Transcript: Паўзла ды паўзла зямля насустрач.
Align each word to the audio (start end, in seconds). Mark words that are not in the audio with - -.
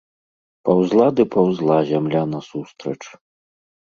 Паўзла 0.69 1.07
ды 1.17 1.25
паўзла 1.35 1.75
зямля 1.89 2.21
насустрач. 2.31 2.99